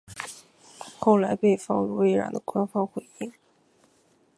[0.97, 3.31] 后来被放入微软的官方回应。